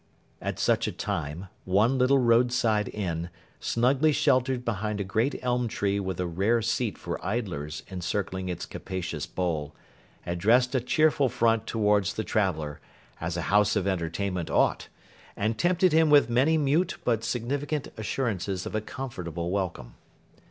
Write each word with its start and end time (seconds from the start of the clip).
At 0.41 0.57
such 0.57 0.87
a 0.87 0.91
time, 0.91 1.45
one 1.63 1.99
little 1.99 2.17
roadside 2.17 2.89
Inn, 2.89 3.29
snugly 3.59 4.11
sheltered 4.11 4.65
behind 4.65 4.99
a 4.99 5.03
great 5.03 5.35
elm 5.43 5.67
tree 5.67 5.99
with 5.99 6.19
a 6.19 6.25
rare 6.25 6.63
seat 6.63 6.97
for 6.97 7.23
idlers 7.23 7.83
encircling 7.91 8.49
its 8.49 8.65
capacious 8.65 9.27
bole, 9.27 9.75
addressed 10.25 10.73
a 10.73 10.81
cheerful 10.81 11.29
front 11.29 11.67
towards 11.67 12.15
the 12.15 12.23
traveller, 12.23 12.81
as 13.19 13.37
a 13.37 13.43
house 13.53 13.75
of 13.75 13.85
entertainment 13.85 14.49
ought, 14.49 14.87
and 15.35 15.59
tempted 15.59 15.93
him 15.93 16.09
with 16.09 16.31
many 16.31 16.57
mute 16.57 16.97
but 17.03 17.23
significant 17.23 17.89
assurances 17.95 18.65
of 18.65 18.73
a 18.73 18.81
comfortable 18.81 19.51
welcome. 19.51 19.93